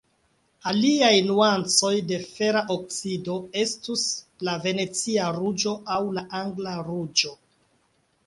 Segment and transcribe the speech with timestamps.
[0.69, 4.05] Aliaj nuancoj de fera oksido estus
[4.49, 7.35] la Venecia ruĝo aŭ la Angla ruĝo.